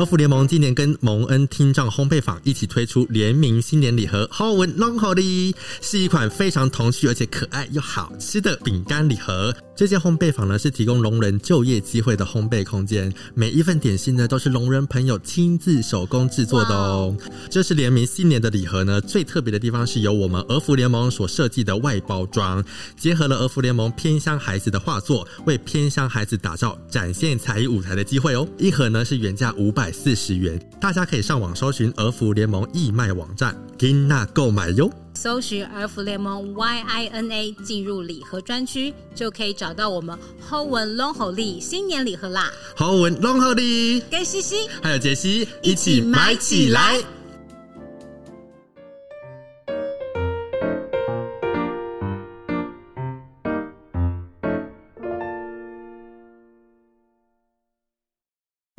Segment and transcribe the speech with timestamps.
[0.00, 9.54] 欧福联盟今年跟蒙恩听障烘焙坊一起推出联名新年礼盒，h o l o n g Holly，，是一款非常童趣而且可爱又好吃的饼干礼盒。
[9.80, 17.16] 这间烘焙坊呢是提供聋人就业机会的烘焙空间，每一份点心呢都是聋人朋友亲自手工制作的哦。
[17.48, 22.62] 这是联名新年的礼盒呢，最特别的地方是由我们儿福联盟所设计的外包装，
[22.94, 28.46] 结合了儿福联盟偏乡孩子的画作，为偏乡孩子打造展现才艺舞台的机会哦。
[28.58, 34.92] 一盒呢是原价五百四十元，大家可以上网搜寻儿福联盟义卖网站，金娜购买哟。
[35.22, 42.50] 搜寻儿福联盟 Y I N A，进入礼盒专区，就可以找到我们 Hovan Long Holy 新年礼盒啦！
[42.74, 46.98] 好文龙好礼，跟西西还有杰西一起买起来。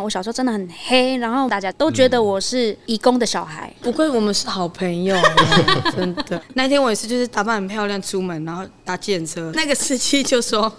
[0.02, 3.74] 我小时候真的很黑，然后大家都觉得我是义工的小孩。
[3.82, 5.16] 不愧我们是好朋友，
[5.96, 6.42] 真的。
[6.56, 10.72] 那天我也是，就是打扮很漂亮出门，然后搭计程车，那个司机就说：“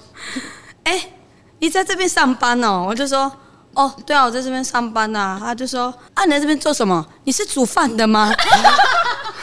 [0.84, 1.12] 哎、欸，
[1.60, 3.30] 你在这边上班哦？”我就说
[3.74, 7.06] ：“哦，对啊，我在这边上班呐。”他就说：“啊，你在这边做什么？
[7.24, 8.32] 你是煮饭的吗？”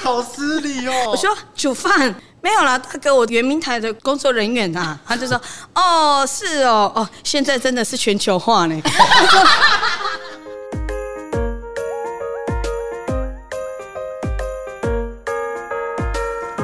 [0.02, 0.94] 好失礼哦。
[1.11, 2.16] 我说：“煮饭。”
[2.50, 5.39] 没有啦，大哥，我圆明台的工作人员啊，他就说，
[5.75, 8.81] 哦，是哦，哦，现在真的是全球化呢。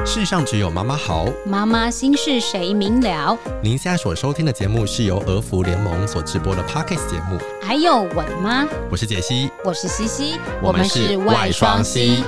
[0.04, 3.38] 世上只有妈妈好，妈妈心事谁明了？
[3.62, 7.38] 您现在所收听的节目是由俄福联盟所直播的 Podcast 节目。
[7.62, 12.24] 还有我的妈，我是杰西，我是西西，我们是外双西。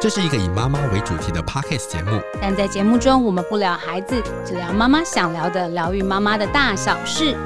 [0.00, 7.36] 这是一个以妈妈为主题的 Podcast 节目，但在节目中，我们不聊孩子，只聊妈妈想聊的，疗愈妈妈的大小事。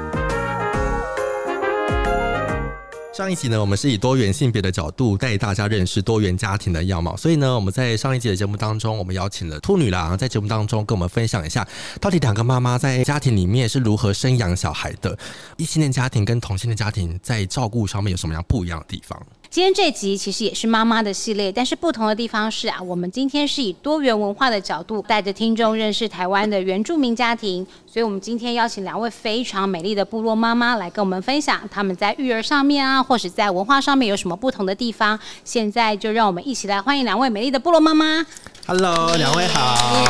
[3.14, 11.67] 上一集呢，我们是以多元性别的角度带大家认识多元家庭的样貌，所以呢，我们在上一集的节目当中，我们邀请了兔女郎在节目当中跟我们分享一下，
[12.02, 15.17] 到底两个妈妈在家庭里面是如何生养小孩的，
[15.57, 19.18] 异性恋家庭跟同性恋家庭在照顾上面有什么样不一样的地方？
[19.52, 35.20] 今天这集其实也是妈妈的系列，但是不同的地方是啊，我们今天是以多元文化的角度带着听众认识台湾的原住民家庭，所以我们今天邀请两位非常美丽的部落妈妈来跟我们分享他们在育儿上面啊，或是在文化上面有什么不同的地方。
[35.45, 38.24] 现在就让我们一起来欢迎两位美丽的部落妈妈。
[38.67, 39.61] Hello，两位好，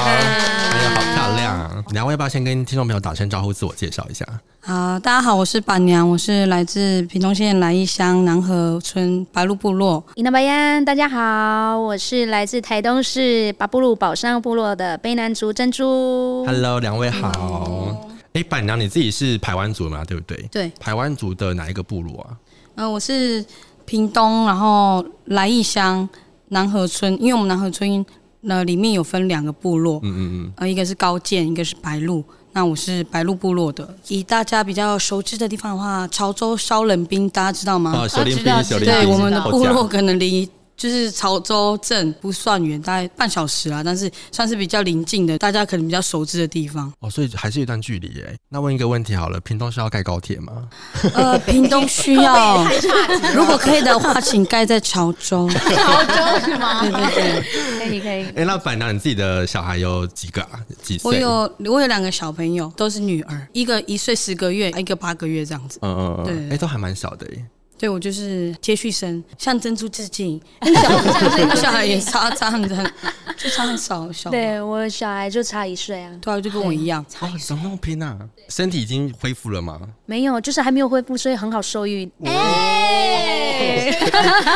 [0.07, 1.85] 哎呀，好漂亮！
[1.91, 4.25] 两位要不要先跟听众朋友打声招呼，自我介绍一下？
[4.61, 10.05] 好，大家好，我是板娘，我是来自屏东县来义乡南河村白鹿部落。
[10.15, 16.45] 伊娜白燕，大家好，我是来自台东市巴布鲁宝山部落的卑南族珍珠。
[16.45, 17.97] Hello，两位好。
[18.35, 20.05] 哎，板娘，你自己是排湾族嘛？
[20.05, 20.37] 对不对？
[20.53, 20.71] 对。
[20.79, 22.37] 排湾族的哪一个部落啊？
[22.75, 23.43] 呃，我是
[23.87, 26.07] 屏东，然后来义乡
[26.49, 28.05] 南河村，因为我们南河村。
[28.45, 32.25] 那里面有分两个部落，嗯嗯嗯，呃，一个是高建，一个是白鹿。
[32.53, 33.97] 那我是白鹿部落的。
[34.09, 37.93] 以大家比较熟知的地方的话，潮州烧冷冰，大家知道吗？
[37.93, 40.49] 啊，小林冰，小林冰，对，我们的部落可能离。
[40.77, 46.93] 就是潮州镇不算远，大概半小时啊，但是算是比较临近的，大家可能比较熟知的地方。
[47.01, 48.37] 哦，所以还是一段距离耶。
[48.49, 50.69] 那问一个问题好了，屏东需要盖高铁吗？
[51.15, 52.65] 呃，屏东需要，
[53.35, 55.49] 如果可以的话，请盖在潮州。
[55.51, 56.81] 潮州是吗？
[56.83, 58.23] 对对对，可以可以。
[58.25, 60.61] 哎、欸，那板娘，你自己的小孩有几个啊？
[60.83, 61.09] 几岁？
[61.09, 61.31] 我有
[61.71, 65.79] 我有两个小朋友，都是女儿，一个一岁十个月，一个八个月这样子。
[65.83, 67.45] 嗯嗯嗯，对，哎、欸，都还蛮小的耶。
[67.83, 70.41] 对，我就是接续生，向珍珠致敬。
[70.63, 72.93] 小 小孩也差差很很，
[73.43, 74.31] 就差很少小。
[74.31, 77.05] 对，我小孩就差一岁啊，对啊，就跟我一样。
[77.21, 78.17] 哇，怎么那么拼啊？
[78.49, 79.81] 身体已经恢复了吗？
[80.07, 82.11] 没有，就是还没有恢复，所以很好受孕。
[82.25, 83.91] 哎、欸，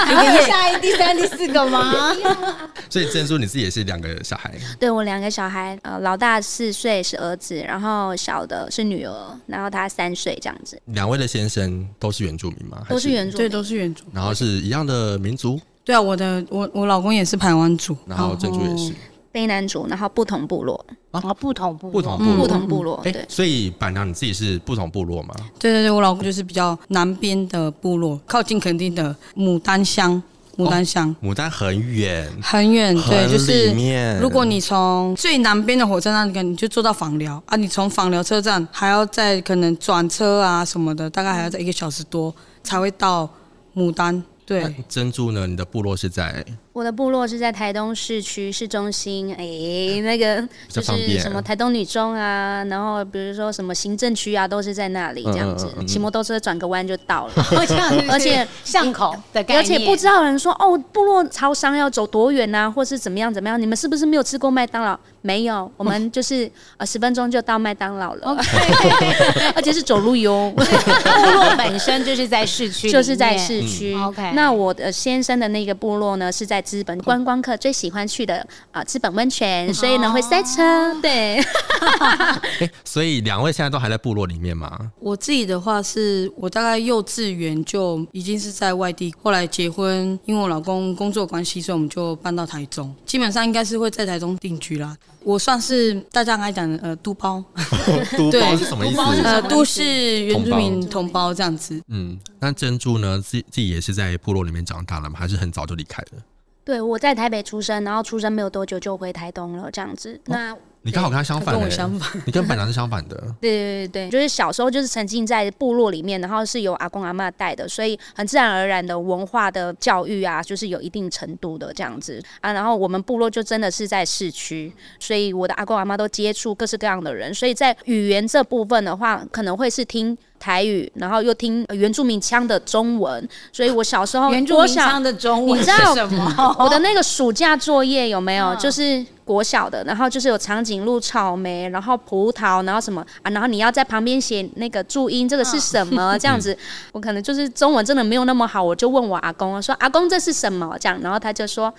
[0.04, 2.14] 还有下一、第三、第四个吗？
[2.88, 4.54] 所以珍珠，你自己也是两个小孩？
[4.78, 10.80] 对，我两个小孩，呃，老大四岁是儿子，然后小的是女儿，然后他三岁这样子。
[10.86, 12.84] 两位的先生都是原住民吗？
[12.88, 14.14] 都是原住民，对，都是原住民。
[14.14, 15.60] 然后是一样的民族？
[15.86, 18.92] 对啊，我的我我老公也是排湾族，然后珍珠也是
[19.32, 23.00] 卑南族，然后不同部落啊，不同部不同部，不同部落。
[23.04, 25.32] 对，所以板娘你自己是不同部落吗？
[25.60, 30.20] 对对对，我老公就是比较南边的部落，靠近垦丁的牡丹乡。
[30.56, 33.76] 牡丹乡，牡丹很远，很远，对，就是。
[34.18, 43.28] 如果你从最南边的火车站，你就坐到枋寮啊，你从枋寮车站还要再可能转车啊什么的，大概还要再一个小时多才会到
[43.74, 44.24] 牡丹。
[44.46, 45.46] 对，珍珠呢？
[45.46, 46.44] 你的部落是在？
[46.76, 57.32] 我的部落是在台东市区市中心，哎、欸，那个就是什么台东女中啊，然后比如说什么行政区啊，都是在那里这样子，骑、嗯嗯、摩托车转个弯就到了。
[58.12, 63.58] 而且巷口的概念，而且不知道有人说哦，部落超商要走多远啊，或是怎么样怎么样？
[63.58, 64.98] 你们是不是没有吃过麦当劳？
[65.22, 69.50] 没有，我们就是呃十分钟就到麦当劳了，Okay.
[69.56, 70.52] 而且是走路哟。
[70.54, 73.94] 部落本身就是在市区，就是在市区。
[73.94, 78.38] 嗯、OK，那我的先生的那个部落呢是在知本，观光客最喜欢去的
[78.72, 80.92] 啊、呃、知本温泉，所以呢会塞车。
[80.92, 81.00] Oh.
[81.00, 81.40] 对、
[82.60, 84.90] 欸，所以两位现在都还在部落里面吗？
[84.98, 94.96] 我自己的话是我大概幼稚园就已经是在外地，后来结婚，因为我老公工作关系，所以我们就搬到台中，基本上应该是会在台中定居啦。
[95.22, 97.42] 我算是大家爱讲的呃，都包，
[98.16, 99.00] 都包是什么意思？
[99.22, 101.80] 呃，都市原住民同胞这样子。
[101.88, 103.20] 嗯，那珍珠呢？
[103.20, 105.18] 自自己也是在部落里面长大了吗？
[105.18, 106.22] 还是很早就离开了？
[106.66, 110.16] 对，我在台北出生，然后出生没有多久就回台东了，这样子。
[110.24, 113.16] 哦、那你刚好跟他相反，跟我相反，你跟本娘是相反的。
[113.40, 122.52] 对对对对，就是小时候就是沉浸在部落里面，然后是由阿公阿嬷带的，所以很自然而然的文化的教育啊，就是有一定程度的这样子啊。
[122.52, 133.28] 然后我们部落就真的是在市区，所以我的阿公阿嬷都接触各式各样的人，所以在语言这部分的话，可能会是听台语，然后又听原住民腔的中文。
[133.52, 136.56] 所以我小时候原住民腔的中文，你知道什么？
[136.58, 138.54] 我的那个暑假作业有没有？
[138.56, 139.04] 就是。
[139.26, 143.30] 国小的，然后就是有长颈鹿、草莓，然后葡萄，然后什么啊？
[143.32, 146.16] 然后你要在旁边写那个注音，这个是什么？
[146.16, 146.56] 这样子，
[146.92, 150.76] 我可能就是中文真的没有那么好，我就问我阿公，说阿公这是什么？
[150.78, 151.74] 这样，然后他就说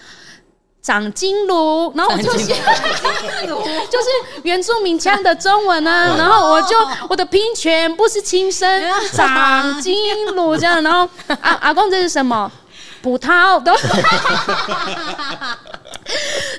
[0.87, 2.55] 长颈鹿，然后我就写
[3.91, 4.07] 就是
[4.43, 6.77] 原住民腔的中文啊，然后我就
[7.09, 8.81] 我的拼音全部是轻声，
[9.11, 9.93] 长颈
[10.33, 11.09] 鹿这样，然后
[11.41, 12.49] 阿阿公这是什么？
[13.01, 13.73] 葡萄都。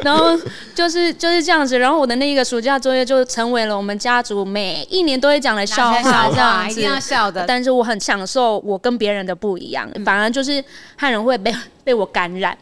[0.02, 0.38] 然后
[0.74, 7.46] 就是就是这样子，然后我的那个暑假作业就成为了我们家族每一年都会讲的笑话，这样子，一定要笑的。
[7.48, 10.62] 但是我很享受我跟别人的不一样，反而就是
[10.96, 11.50] 汉人会被
[11.82, 12.54] 被我感染。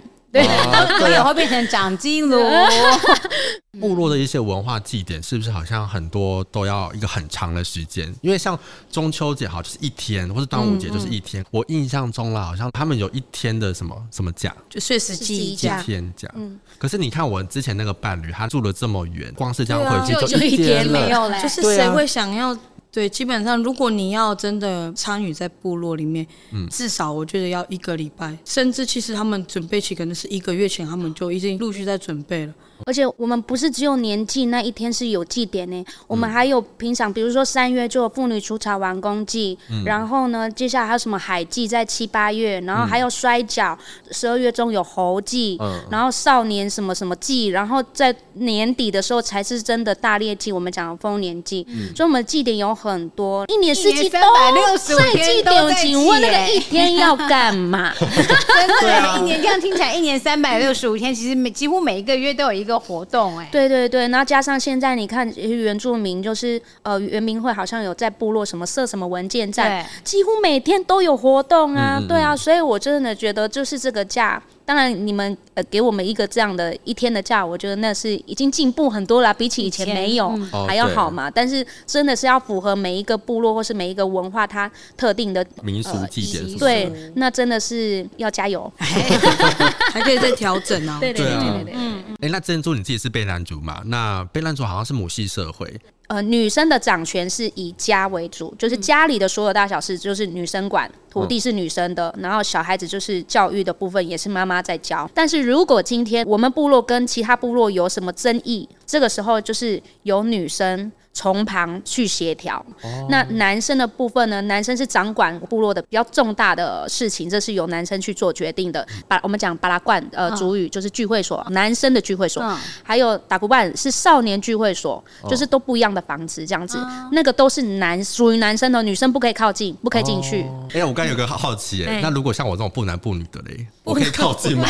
[0.42, 2.38] 对，我也会变成长颈鹿。
[3.78, 8.12] 部落的一些文化祭典是不是好像很多都要一个很长的时间？
[8.22, 8.58] 因为像
[8.90, 11.44] 中秋节好就是一天，或是端午节就是一天。
[11.50, 16.30] 我印象中啦，好像他们有一天的什么什么假，就岁时祭一天假。
[16.36, 21.42] 嗯，可是你看我之前那个伴侣，他住了这么远，光是这样回去就一天没有了。
[21.42, 22.56] 就是谁会想要？
[22.96, 32.54] 对，基本上如果你要真的参与在部落里面，嗯，至少我觉得要一个礼拜，甚至其实他们准备起可能是一个月前，他们就已经陆续在准备了。
[32.84, 43.76] 而且我们不是只有年祭那一天是有祭典呢，我们还有平常，比如说三月就有妇女除草完工祭，嗯、然后呢，接下来还有什么海祭在七八月，然后还有摔跤，
[44.10, 55.76] 十二月中有猴祭，嗯、然后少年什么什么祭，然后在年底的时候才是真的大猎祭，我们讲的丰年祭，嗯、所以我们祭典有很多，一年四季都在祭典。
[55.76, 57.92] 请问那个一天要干嘛？
[57.98, 62.76] 真的，一年这样听起来，一年三百六十五天，其实每几乎每一个月都有一个。
[62.76, 74.42] 一个活动哎、欸，对对对，然后加上现在你看原住民就是呃原民会好像有在部落什么设什么文件站，几乎每天都有活动啊，嗯嗯对啊，所以我真的觉得就是这个假。
[74.66, 81.28] 当然，你们呃给我们一个这样的一天的假，我觉得那是已经进步很多了，比起以前没有前还要好嘛。
[81.28, 90.98] 哦、但是真的是要符合每一个部落或是每一个文化它特定的民俗季节，呃、对，那真的是要加油， 还可以再调整啊。
[91.00, 92.04] 对对对对对，嗯。
[92.20, 93.82] 哎，那珍珠你自己是贝南族嘛？
[93.86, 95.72] 那贝南族好像是母系社会。
[96.08, 105.10] 呃，女生的掌权是以家为主，就是家里的所有大小事就是女生管，土地是女生的，然后小孩子就是教育的部分也是妈妈在教。
[105.12, 110.92] 但是如果今天我们部落跟其他部落有什么争议，这个时候就是由女生。
[111.16, 112.62] 从旁去协调。
[112.82, 114.38] 哦、那男生的部分呢？
[114.42, 118.86] 男生是掌管部落的比较重大的事情，这是由男生去做决定的。
[119.08, 122.42] 把我们讲巴拉罐，呃，主语就是聚会所，男生的聚会所。
[122.42, 126.76] 嗯、还有打鼓办是少年聚会所，哦、就是都不一样的房子这样子。
[126.76, 130.42] 哦、那个都是男属于男生的，女生不可以靠近，不可以进去。
[130.42, 134.68] 哎、哦欸，我刚有个好奇，哎，那如果像我这种不男不女的嘞， 我可以靠近 吗？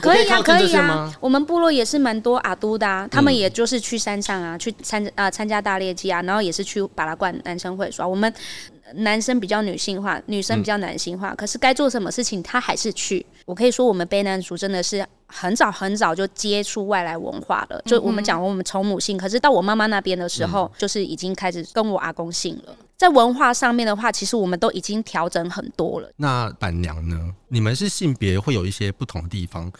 [0.00, 1.12] 可以啊，可以啊。
[1.20, 8.06] 我们部落也是蛮多阿都的，啊，他们也就是去山上啊，去参啊参加大猎祭啊，然后也是去把拉冠男生会所。
[8.06, 8.30] 我们
[8.96, 13.24] 男生比较女性化，女生比较男性化，嗯、可是该做什么事情他还是去。
[13.46, 17.80] 我可以说，我们卑南族真的是很早很早就接触外来文化了。
[17.86, 22.76] 就我们讲我们从母姓，可是到我妈妈那边的时候，就是已经开始跟我阿公姓了。
[22.98, 26.10] 在文化上面的话，其实我们都已经调整很多了。
[26.16, 27.18] 那板娘呢？
[27.48, 29.72] 你们是性别会有一些不同的地方？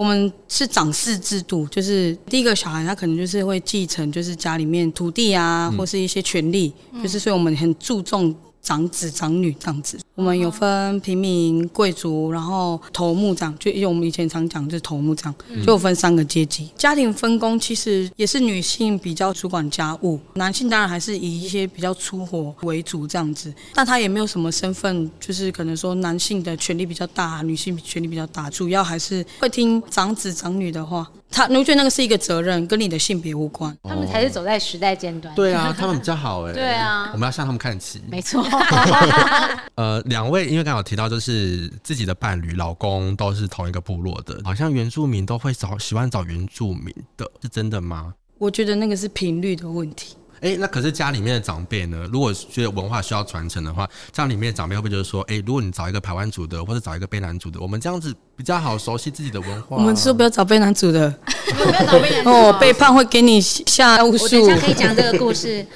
[0.00, 8.34] 我们是长嗣制度，就是第一个小孩他可能就是会继承，就是家里面土地啊，嗯、或是一些权利，就是所以我们很注重。
[8.62, 15.34] 长子长女这样子，我们有分平民、贵族，然后头目这样，就因为我们以前常讲就是头目这样，
[15.66, 16.70] 就分三个阶级。
[16.76, 31.10] 家庭分工其实也是女性比较主管家务，男性当然还是以一些比较粗活为主这样子，但他也没有什么身份，就是可能说男性的权力比较大，女性权力比较大，主要还是会听长子长女的话。
[31.30, 33.76] 他，你会觉得那个是一个责任，跟你的性别无关。
[33.84, 35.34] 他们才是走在时代尖端。
[35.34, 36.52] 对啊，他们比较好哎。
[36.54, 38.02] 对啊，我们要向他们看齐。
[38.10, 38.44] 没错。
[39.76, 48.14] 呃，两位因为刚好提到，就是自己的伴侣、老公都是同一个部落的，好像原住民都会找喜欢找原住民的，是真的吗？
[48.38, 50.16] 我觉得那个是频率的问题。
[50.40, 52.08] 哎，那可是家里面的长辈呢？
[52.12, 59.80] 如果觉得文化需要传承的话，家里面的长辈会不会就是说，哎，如果你找一个排湾族的，或者找一个卑南族的，我们这样子比较好熟悉自己的文化啊？
[59.80, 61.10] 我们说不要找卑南族的，
[61.56, 64.24] 不要找卑南族哦，背叛会给你下巫术。
[64.24, 65.66] 我等一下可以讲这个故事。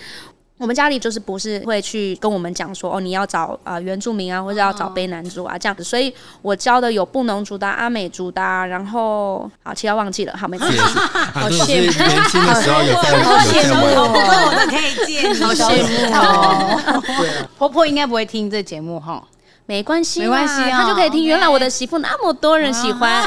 [0.56, 10.78] 我们家里就是不是会去跟我们讲说哦，你要找啊、呃、原住民啊，或者要找卑南族啊这样子，所以我教的有布农族的、阿美族的，然后好，其他忘记了，好没关系。
[10.78, 17.44] 好羡慕，年轻的时候有在好羡慕，我都可以借你，好羡慕哦。
[17.58, 19.22] 婆婆应该不会听这节目哈。
[19.66, 21.24] 没关系，没关系，他就可以听。
[21.24, 23.26] 原来我的媳妇那么多人喜欢啊！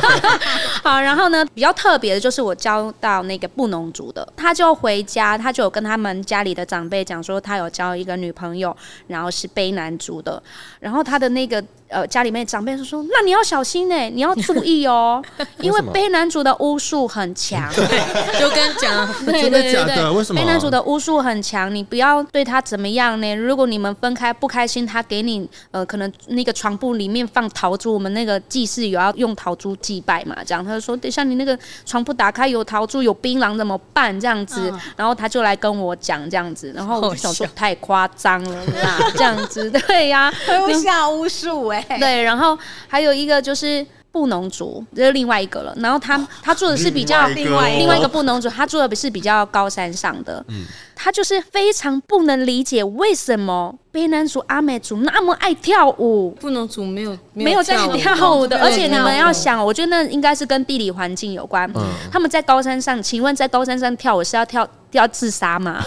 [0.82, 8.74] 好，然后呢，比较特别的就是我交到那个布农族的，他就回家，他就有跟他们家里的长辈讲说，他有交一个女朋友，
[9.08, 10.42] 然后是卑南族的，
[10.80, 11.62] 然后他的那个。
[11.88, 15.22] 呃，家里面长辈就说：“那你要小心呢、欸，你要注意哦，
[15.60, 20.40] 因为背男主的巫术很强。”对，就跟讲， 对对对对，为什么？
[20.40, 23.34] 卑南族的巫术很强，你不要对他怎么样呢？
[23.34, 40.34] 如果你们分开不开心，他给你呃，可能那个床铺里面放桃珠，我们那个祭祀有要用桃珠祭拜嘛，这样他就说：“等一下你那个床铺打开有桃珠有槟榔怎么办？”这样子，嗯、然后他就来跟我讲这样子，然后我就想说太夸张了啦，这样子 对呀、啊，
[40.66, 41.77] 会下巫术哎。
[41.98, 45.74] 对，然后还有一个就是布农族，这是另外一个了。
[45.78, 50.44] 然后他他住的是比较另外另外一个布农族，他住的是比较高山上的。
[50.48, 58.56] 嗯，他就是非常不能理解为什么卑南族、阿美族那么爱跳舞，布农族没有没有在跳舞的。
[58.60, 61.68] 而且你们要想，我觉得那应该是跟地理环境有关。
[61.74, 64.66] 嗯，他们在高山上，请问在高山上跳舞是要跳？
[64.92, 65.84] 要自杀吗？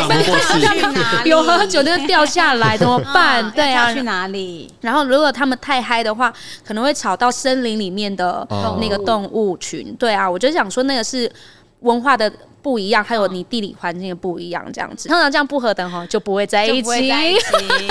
[1.26, 3.50] 有喝酒就掉下来怎么办？
[3.50, 4.72] 对啊，去哪里？
[4.80, 6.32] 然后如果他们太嗨的话，
[6.66, 8.46] 可能会吵到森林里面的
[8.80, 9.94] 那个动物群。
[9.98, 11.30] 对啊，我就想说那个是
[11.84, 12.32] 文化的。
[12.64, 17.12] 不一样，还有你地理环境的不一样，这样子，通常这样不合的哈，就不会在一起。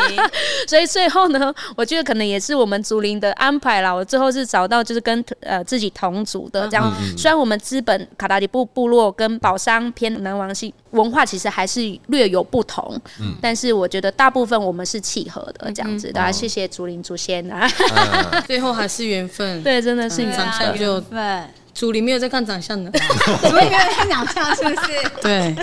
[0.67, 3.93] 所以最后呢，我觉得可能也是我们竹林的安排啦。
[3.93, 6.91] 我最后是找到就是跟呃自己同族的这样。
[6.99, 16.33] 嗯嗯，虽然我们资本卡达里布部落跟宝山偏南王系文化其实还是略有不同，嗯，但是我觉得大部分我们是契合的这样子的。
[16.33, 17.69] 谢谢竹林祖先啊，
[18.31, 19.61] 嗯、 最后还是缘分。
[19.61, 20.51] 对，真的是你长
[21.73, 22.91] 主灵没有在看长相的，
[23.41, 25.09] 主灵 没有在看长相，是不是？
[25.21, 25.55] 对，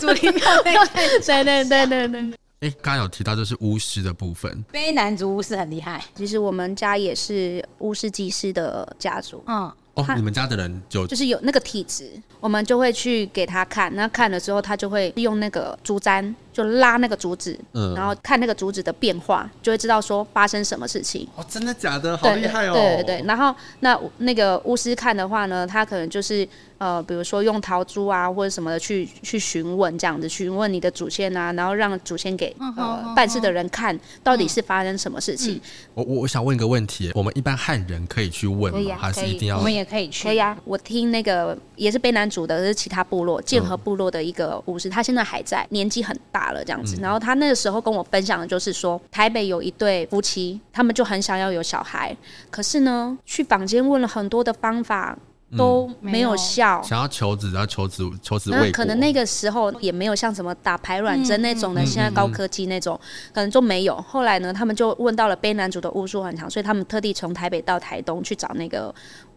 [0.00, 2.20] 主灵没有在看，对对对对对。
[2.60, 6.02] 哎，刚刚有提到就是巫师的部分，非男族巫师很厉害。
[6.16, 9.42] 其实我们家也是巫师祭师的家族。
[9.46, 9.72] 嗯。
[9.98, 13.94] 哦，你们家的人就就是有那个体质，我们就会去给他看。
[13.96, 16.34] 那看了之后，他就会用那个竹簪。
[16.50, 21.24] 就拉那个竹子，嗯，然后看那个竹子的变化，就会知道说发生什么事情。
[21.36, 22.16] 哦，真的假的？
[22.16, 22.72] 好厉害哦！
[22.72, 23.24] 对对对。
[23.28, 26.44] 然后那那个巫师看的话呢，他可能就是
[26.78, 35.60] 呃，比如说用桃珠啊或者什么的去去询问这样子，询问你的祖先啊，然后让祖先给呃办事的人看到底是发生什么事情。
[35.94, 38.96] 我我我想问一个问题，我们一般汉人可以去问吗？
[38.98, 39.58] 还是一定要？
[39.58, 40.26] 我们也可以去。
[40.26, 47.28] 可以啊，我听那个也是卑南族的，是其他部落剑河部落的一个巫师，他现在还在，年纪很大了这样子，然后他。
[47.28, 52.16] 他那个时候跟我分享的就是说，台北有一对夫妻，他们就很想要有小孩，
[52.50, 55.14] 可是呢，去坊间问了很多的方法
[55.56, 56.82] 都没有效。
[56.82, 62.98] 想要求子，然后求子求子未，可能那个时候也没有像什么打排卵针那种的，现在高科技那种，
[63.32, 63.96] 可能就没有。
[64.02, 68.94] 后来呢，他们就问到了背男主的巫术很强，所以他们特地从台北到台东去找那个。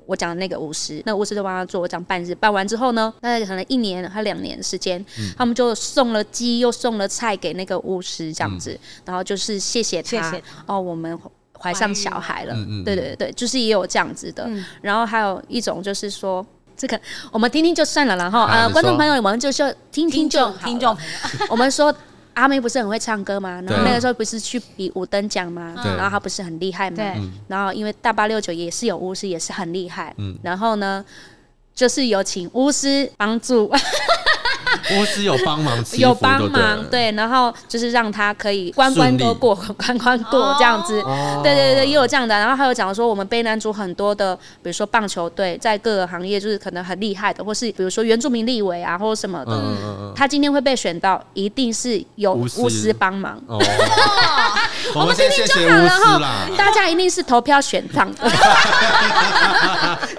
[0.07, 11.17] 我讲的那个巫师，那巫师就帮他做，我讲半日，办完之后呢，大概可能一年还两年时间，嗯、他们就送了鸡，又送了菜给那个巫师，这样子，嗯、然后就是谢谢他，谢谢他哦，我们
[11.61, 16.99] 怀上小孩了，嗯、对对对，就是也有这样子的，嗯、然后还有一种就是说，这个
[17.31, 20.97] 我们听听就算了，然后呃，观众朋友，我们就说听听就好，听众，
[21.49, 21.93] 我们说。
[22.33, 23.61] 阿妹不是很会唱歌吗？
[23.67, 25.75] 然后那个时候不是去比五等奖吗？
[25.97, 26.95] 然后她不是很厉害吗？
[26.95, 30.15] 对然后因为大八六九也是有巫师，也是很厉害。
[30.41, 31.03] 然后呢，
[31.75, 33.69] 就是有请巫师帮助。
[34.95, 41.01] 巫师有帮忙，有帮忙，对，然后就是让他可以关关都过，关关过这样子，
[41.43, 42.37] 对对对，也有这样的。
[42.37, 49.61] 然后还有讲说，我们卑南族很多的，比如说棒球队，在各个行业就是可能很厉害的，或是比如说原住民立委啊，或者什么的，
[50.15, 53.39] 他今天会被选到，一定是有巫师帮忙。
[54.95, 55.53] 我们今天就
[56.05, 58.29] 好了哈，大家一定是投票选上的。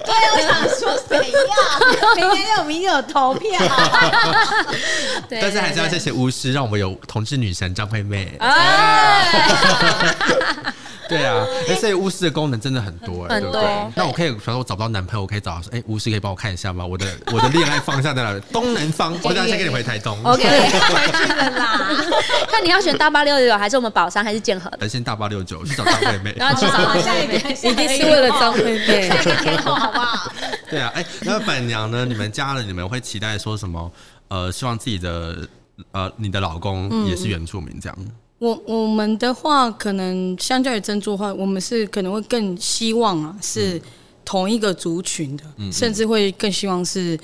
[0.05, 1.55] 对，我想说谁呀？
[2.17, 3.51] 明天有明天有投票。
[5.29, 8.39] 但是还是要谢谢巫师，让我们有同志女神张惠妹。
[11.09, 13.63] 对啊， 哎，所以巫师的功能真的很多，哎，对不对？
[13.95, 16.85] 那我可以，比如说我找不到男朋友，我可以找，哎，巫师可以帮我看一下吗？
[16.85, 18.41] 我的我的恋爱方向在哪里？
[18.53, 20.19] 东南方，我等下先给你回台东。
[20.25, 21.81] OK，回去了啦。
[22.51, 24.71] 看你要选大八六九，还是我们宝山，还是建和？
[24.89, 27.37] 先大八六九去找张惠妹，然后去找下一个，
[27.69, 30.33] 一定是为了张惠妹，下一个天后，好不好？
[30.69, 32.05] 对啊，哎，那板娘呢？
[32.05, 33.91] 你们家人，你们会期待说什么？
[34.29, 35.37] 呃，希望自己的
[35.93, 37.97] 呃，你的老公也是原住民这样。
[38.01, 43.81] 嗯、我我们的话，可能相较于珍珠的话，我们是可能会更希望啊，是
[44.25, 47.17] 同一个族群的，嗯、甚至会更希望是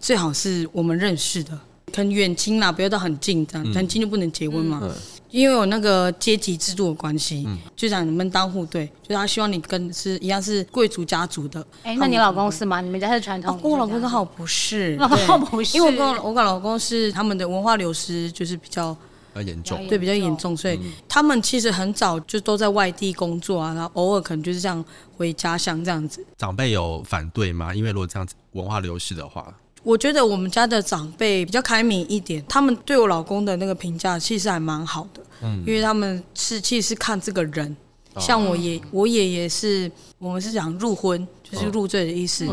[0.00, 1.52] 最好是我们认识的，
[1.92, 4.80] 可能远亲啦，不要到很近这样，很近就不能结婚嘛。
[4.82, 4.94] 嗯嗯
[5.30, 11.60] 因为有那个阶级制度的关系，嗯、就像你们当户对，就是他希望你跟是一样是贵族家族的。
[11.82, 12.80] 哎、欸，那你老公是吗？
[12.80, 13.54] 你们家是传统？
[13.54, 18.96] 哦、我老公刚好不是， 老公不是，因为我跟我跟老公是他们的文化流失，就是比较
[19.42, 20.78] 严重，对，比较严重，所以
[21.08, 24.84] 他们其实很早就都在外地工作啊，然后偶尔可能就是这样
[25.16, 26.24] 回家乡这样子。
[26.36, 27.74] 长辈有反对吗？
[27.74, 29.54] 因为如果这样子文化流失的话。
[29.82, 37.76] 我觉得我们家的长辈比较开明一点，他们对我老公的那个评价其实还蛮好的，嗯，因为他们是其实是看这个人，
[38.18, 39.88] 像我爷我爷爷是，
[40.18, 42.48] 我们是讲入婚，就是入赘的意思，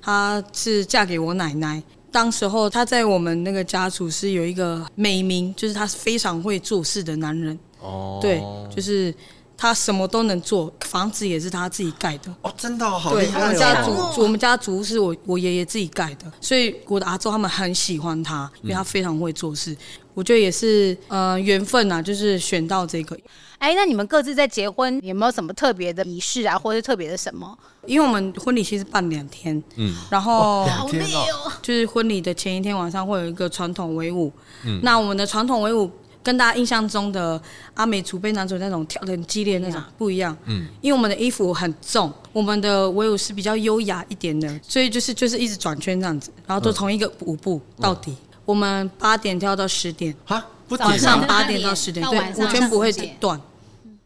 [0.00, 8.42] 他是嫁给我奶奶，当时候他在我们那个家族是有一个美名，就是他是非常会做事的男人，哦，对，
[8.74, 9.14] 就是。
[9.60, 12.32] 他什么都能做，房子也是他自己盖的。
[12.42, 13.42] 哦，真的、哦、好厉害、哦！
[13.42, 19.72] 我们家族，我们家族是我我爷爷自己盖的，所以我的阿周他们很喜欢他，因为他非常会做事。
[19.72, 19.78] 嗯、
[20.14, 23.18] 我觉得也是呃缘分呐，就是选到这个。
[23.58, 27.58] 哎，那你们各自在结婚有没有什么特别的仪式啊，或者是特别的什么？
[27.84, 34.32] 因为我们婚礼其实办两天，嗯，然后好累哦，就是婚礼的前一天晚上会有一个传统围舞，
[34.64, 35.90] 嗯，那我们的传统围舞。
[36.28, 37.40] 跟大家印象中的
[37.72, 48.14] 阿美族卑南族那种跳的很激烈那种不一样，嗯，因为我们的衣服很重，我们的围舞是比较优雅一点的，所以就是就是一直转圈这样子，然后都同一个舞步到底。
[48.44, 53.40] 我们八点跳到十点，哈，晚上八点到十点，对，舞圈不会断。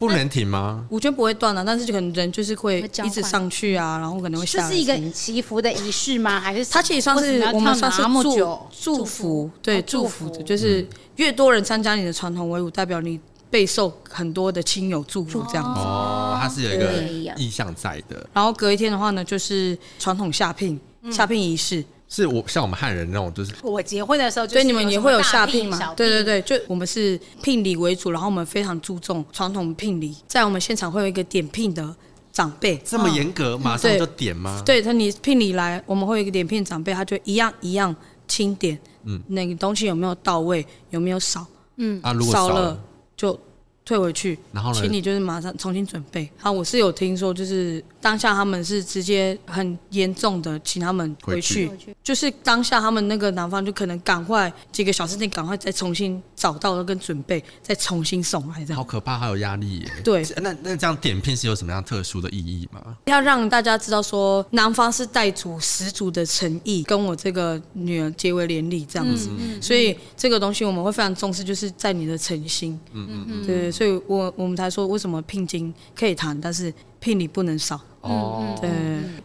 [0.07, 0.85] 不能停吗？
[0.89, 4.67] 舞圈不会断了，但是就可能人就是会一直上去啊，然后可能会下。
[4.67, 6.39] 这是一个祈福的仪式吗？
[6.39, 15.79] 还是它其实算是我们算是祝祝福，对，祝福的，就是越多人参加你的传统围舞，代表你备受很多的亲友祝福这样子。
[15.79, 16.91] 哦，它是有一个
[17.37, 18.27] 意向在的。
[18.33, 20.79] 然后隔一天的话呢，就是传统下聘
[21.11, 21.83] 下聘仪式。
[22.15, 25.95] 是我像我们汉人那种，就是我结婚的时候，所以你们也会有下聘嘛？
[25.95, 31.95] 对对对，就我们是聘礼为主，然后我们非常注重传统聘礼，在我们现场会有一个点聘的
[32.31, 34.61] 长辈，这么严格，马上就点吗？
[34.63, 37.95] 对，他你聘礼来，我们会有一个点聘长辈，他就一样一样
[38.27, 41.43] 清点，嗯，那个东西有没有到位，有没有少，
[41.77, 42.79] 嗯，啊，如果少了
[43.17, 43.39] 就
[43.85, 46.29] 退回去，然后呢，请你就是马上重新准备。
[46.37, 47.83] 好，我是有听说，就是。
[48.03, 58.75] 当下他们是直接很严重的，请他们回去，回去就是当下他们那个男方就可能赶快几个小时内赶快再重新找到跟准备，再重新送来这样。
[58.75, 59.91] 好可怕，还有压力耶。
[60.03, 62.97] 对，那那这样点片是有什么样特殊的意义吗？
[63.05, 69.29] 要让大家知道说，男方是带足十足的诚意，跟我这个女儿结为连理这样子。
[69.31, 72.77] 嗯、所以这个东西我们会非常重视，就是在你的诚心。
[72.91, 73.47] 嗯嗯嗯。
[73.47, 77.79] 对，所以我我们才说为什么聘金可以谈，但是聘礼不能少。
[78.01, 78.69] 哦，对，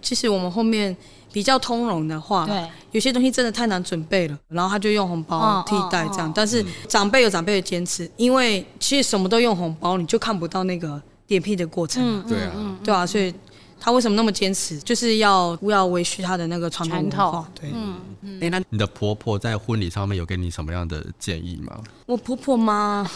[0.01, 0.97] 其实我们后面
[1.33, 6.33] 比较通融的话，对，有些东西真的太难准备了，然后他就用红包替代这样。
[6.33, 12.23] 但是长辈有长辈的坚持，因为其实什么都用红包，你就看不到那个点聘的过程。
[12.29, 13.35] 对啊，对啊，所以
[13.81, 17.49] 他为什么那么坚持，就是要不要维续他的那个传统文化。
[17.61, 18.39] 对，嗯嗯。
[18.41, 21.77] 哎，那你的婆婆在婚礼上面有给你什么样的建议吗？
[22.07, 23.11] 我婆婆吗？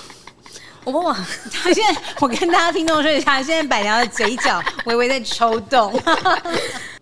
[0.85, 1.13] 我不我
[1.51, 5.93] 他 现在，我跟大家听众说一下，现在板娘的嘴角微微在抽动。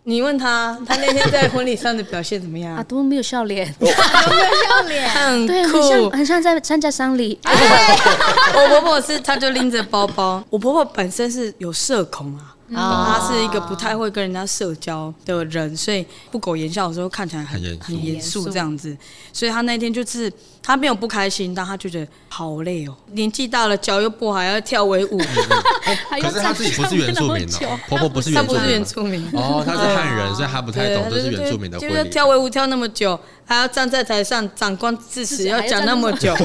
[0.05, 2.75] 你问他，他那天在婚礼上的表现怎么样？
[2.77, 5.09] 啊，都没有笑脸， 有没有笑脸？
[5.11, 7.38] 很对，很像很像在参加丧礼。
[7.45, 10.43] 我婆婆是，她就拎着包包。
[10.49, 12.57] 我婆婆本身是有社恐啊。
[12.75, 18.97] 她、嗯、是一个不太会跟人家社交的人，所以不苟言笑的时候看起来很很严肃这样子。
[19.33, 25.19] 所以他那天就是他没有不开心，但他就觉得好累哦，年纪大了脚又不好，还要跳维舞。
[26.21, 31.93] 可是他自己不是原住民哦，婆婆不是原住民，原住民哦，他是汉人，所以他不太懂这是原住民的婚礼。
[31.93, 36.37] 就是跳维舞跳那么久，还要站在台上，长官致辞要讲那么久，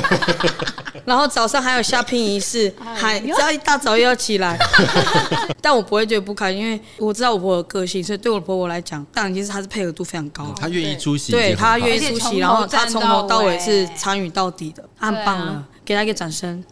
[1.06, 4.58] 然后早上还有下聘仪式，还只要一大早又要起来，
[5.62, 16.64] 但我不会觉得不开心，因为我知道我婆婆的个性，所以对我婆婆来讲，当然其实她是配合度非常高，她愿意出席，对她愿意出席，然后她从头到尾是参与到底的，她很棒了，给她一个掌声。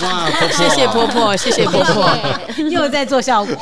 [0.00, 2.10] 哇， 谢谢婆婆，谢谢婆婆，
[2.70, 3.54] 又在做效果。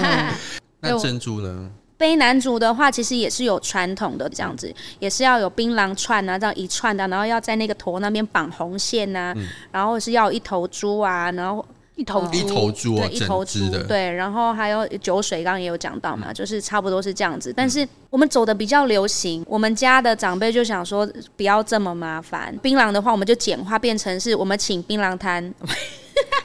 [0.80, 1.70] 那珍珠呢？
[1.98, 11.62] 背男主的话，其实也是有传统的这样子，也是要有槟榔串啊，这样一串的，然后要在那个头那边绑红线啊，嗯、然后是要有一头猪啊，然后
[12.00, 17.52] 一头猪，一头猪，对，一头猪，对，然后还有酒水，刚刚也有讲到嘛，嗯、就是差不多是这样子。
[17.54, 25.52] 但是我们走的比较流行，我们家的长辈就想说不要这么麻烦，槟榔的话，我们就简化变成是我们请槟榔摊。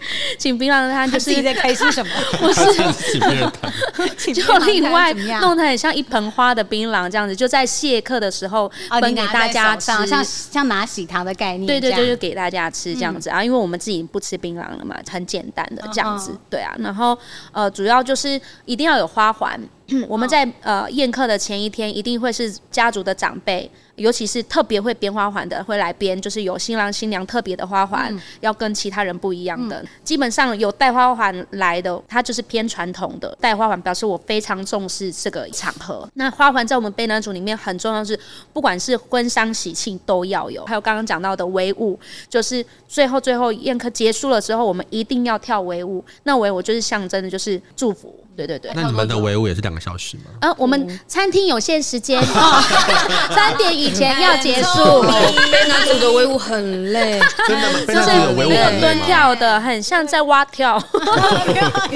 [0.37, 2.11] 请槟榔摊就是你在开心什么？
[2.39, 2.61] 不是
[2.97, 11.65] 请槟榔摊，就另外弄得很像一盆花的槟榔这样子，就在谢客的时候分给大家吃，像像拿喜糖的概念。
[11.65, 16.37] 对对对，就给大家吃这样子啊，因为我们自己不吃槟榔了嘛，很简单的这样子。
[16.49, 17.17] 对啊，然后
[17.51, 19.59] 呃，主要就是一定要有花环。
[20.09, 23.69] 我们在呃宴客的前一天，一定会是家族的长辈。
[23.97, 29.77] 尤其是特别会编花环的，会来编，就是有新郎新娘特别的花环，嗯、要跟其他人不一样的。
[29.77, 33.35] 嗯、基本上有带花环来的，它就是偏传统的。
[33.39, 36.07] 带花环表示我非常重视这个场合。
[36.15, 38.19] 那花环在我们卑南族里面很重要，是
[38.53, 40.65] 不管是婚丧喜庆都要有。
[40.65, 46.03] 还有刚刚讲到的围舞，就是最后最后宴客结束了之后，我们一定要跳围舞。
[46.23, 48.13] 那围舞就是象征的，就是祝福。
[48.35, 50.23] 对对对，那你们的围舞也是两个小时吗？
[50.41, 52.21] 呃，我们餐厅有限时间，
[53.33, 55.01] 三点以前要结束。
[55.51, 57.79] 被男主的围舞很累，真的吗？
[57.87, 60.75] 就是那个蹲跳的，很像在蛙跳，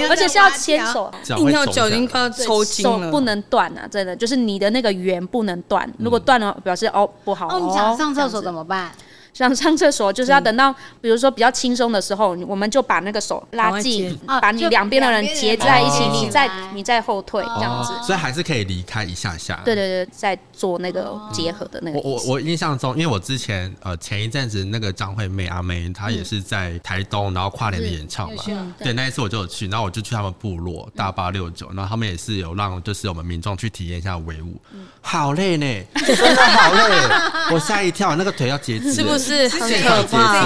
[0.10, 3.88] 而且是要牵手，硬跳脚已经快要抽筋了，手不能断啊！
[3.90, 7.48] 真的，就是你的那个圆不能断，如果断了，表示哦不好。
[7.48, 8.92] 哦，你想上厕所怎么办？
[9.40, 19.62] 想 上厕所，就是要等到，比如说比较轻松的时候，我们就把那个手拉近，把你两边的人结在一起，你再你再后退这样子，所以还是可以离开一下下。
[19.64, 22.00] 对对对，在做那个结合的那个。
[22.00, 28.44] 我我我印象中，因为我之前呃前一阵子那个张惠妹阿妹，她也是在台东，然后跨年的演唱嘛，
[28.78, 34.60] 对，那一次我就有去，然后我就去他们部落大八六九，然后他们也是有让就是我们民众去体验一下围舞，
[35.00, 35.66] 好累呢，
[36.06, 39.29] 真的好累，我吓一跳，那个腿要截肢，是不是？
[39.30, 40.46] 是很可怕，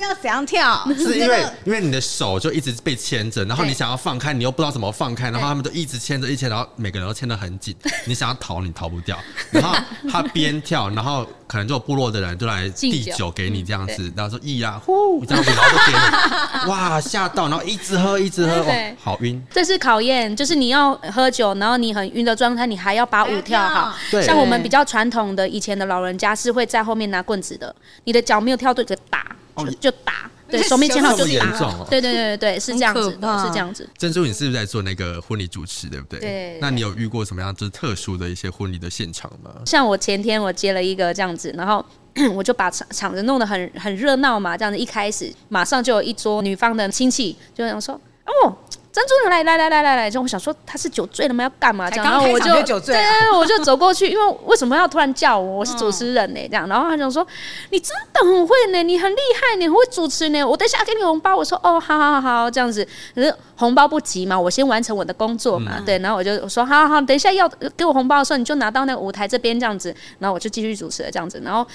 [0.00, 0.86] 要怎样跳？
[0.96, 7.74] 是因为因为你的手就一直被牵着，然后你想要放开，你又不知道怎么放开，然后他们就一直牵着，一牵，然后每个人都牵得很紧，
[8.06, 9.18] 你想要逃你逃不掉，
[9.50, 9.76] 然后
[10.10, 13.28] 他边跳，然后可能就有部落的人就来递酒。
[13.32, 15.24] 给你这样子，然后说咿呀呼。
[15.24, 19.42] 这样子，然后就给你，哇吓到，然后一直喝一直喝，哦好晕。
[19.50, 23.94] 这是考验，就是你要喝酒，然后你很晕的状态，你还要把舞跳好。
[24.22, 29.36] 像我们比较传统的以前的老人家是会在后面拿棍子的，你的脚没有跳对，就打，
[29.80, 33.88] 就打，对，手没牵好就打，对对对对，是这样子，是这样子。
[33.98, 36.20] 珍珠，你是不是在做那个婚礼主持，对不对？
[36.20, 36.58] 对。
[36.60, 39.50] 那你有遇过什么样就是特殊的一些婚礼的现场吗？
[39.66, 41.84] 像我前天我接了一个这样子，然后
[42.34, 48.56] 我就把场场子弄得很很热闹嘛，这样子一开始马上就有一桌女方的亲戚就想说，哦。
[48.98, 51.44] 珍珠来来来来来来，就我想说他是酒醉了吗？
[51.44, 52.04] 要干嘛这样？
[52.04, 52.96] 然后我就对，
[53.34, 55.58] 我就走过去，因为为什么要突然叫我？
[55.58, 56.68] 我是主持人呢，这样。
[56.68, 57.26] 然后他就说
[57.70, 61.36] ：“你真的很会呢，你很厉害，你很会主持呢。”我等一下给你红包。
[61.36, 65.80] 我说：“哦，好好好，这样子。”可是红包不急嘛，我先完成我的工作嘛。
[65.84, 71.40] 对，然后我就说：“好好好，等一下要给我红包的时候，你就拿到那个舞台这边这样子。”然后我就继续主持了这样子。
[71.44, 71.66] 然后。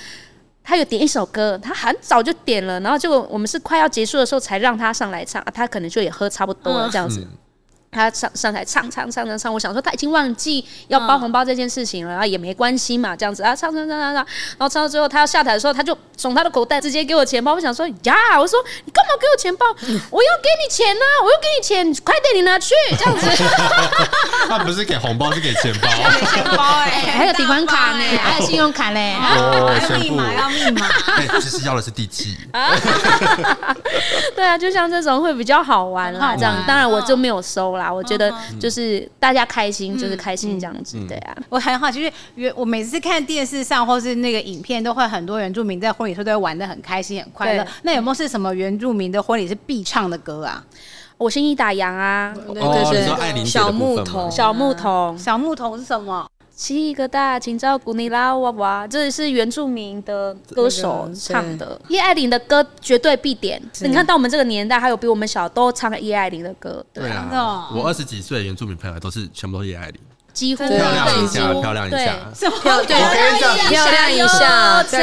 [0.63, 7.19] 他有点一首歌，他很早就点了，然后就我们是快要结束的时候才让他上来唱，啊、他可能就也喝差不多了这样子。
[7.19, 7.38] 嗯
[7.94, 17.54] 他上上台唱唱唱唱唱，我想说他已经忘记要包红包这件事情了，然后也没关系嘛，这样子啊，唱唱唱唱唱，然后唱到最后他要下台的时候，他就从他的口袋直接给我钱包。
[17.54, 19.66] 我想说呀，我说你干嘛给我钱包？
[20.10, 23.28] 我要给你钱啊，我要给你钱，快点你拿去这样子。
[24.50, 25.88] 他不是给红包，是给钱包。
[26.34, 30.88] 钱包哎，还有提款卡呢，还有信用卡嘞，要密码要密码。
[31.42, 32.38] 其实要的是地契。
[34.36, 37.83] 对啊，就像这种会比较好玩啦，这样当然我就没有收啦。
[37.84, 37.93] 啦。
[37.93, 41.36] 我觉得就是大家开心就是开心这样子，对啊。
[41.50, 47.67] 我很好，就是原我每次看电视上或是那个影片，都会很多原住民在婚礼时候都会玩的很开心很快乐。
[47.84, 50.63] 那有没有是什么原住民的婚礼是必唱的歌啊？
[51.15, 56.28] 我心意打烊啊，对对对，小木头，小木头，小木头是什么？
[56.56, 61.80] 七个大请照顾你啦哇哇，这是原住民的歌手唱的。
[61.89, 63.62] 叶爱玲的歌绝对必点。
[63.82, 66.86] 你看到我们这个年代，还有比我们小都唱叶爱玲的歌。
[66.94, 70.00] 对啊，我二十几岁的原住民朋友都是全部都是叶爱玲。
[70.32, 71.98] 几乎漂亮一下，漂亮一下，
[72.34, 75.00] 漂亮一下，漂亮一下，对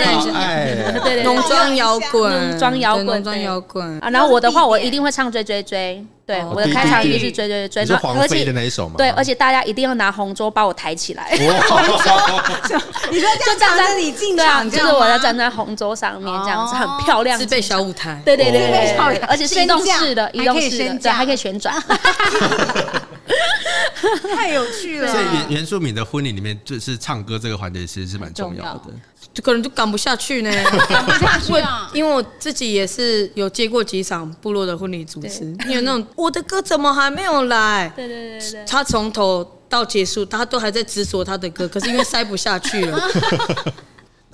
[1.02, 4.00] 对对，浓妆摇滚，浓妆摇滚，浓妆摇滚。
[4.00, 4.10] 啊！
[4.10, 8.94] 然后我的话，我一定会唱追追追，对，我的开场一定是追追追，是黄飞的那一首吗？
[8.96, 11.28] 对，而且大家一定要拿红桌把我抬起来。
[13.10, 21.74] 你说就站在你进场，就是我要站在红桌上面，这样子很漂亮，是被小舞台，对对对对，而且是移动式的，移动式的，对，还可以旋转。
[24.34, 25.10] 太有趣了！
[25.10, 28.82] 所以原原住民的婚礼里面，就是唱歌这个环节其实是蛮重要的。
[29.32, 30.50] 就可能就赶不下去呢，
[30.88, 31.88] 赶不下去啊！
[31.94, 37.92] 因为我自己也是有接过几场部落的婚礼主持，因为那种我的歌怎么还没有来？
[37.94, 43.00] 对对对对，他从头到结束，他都还在执着他的歌，可是因为塞不下去了。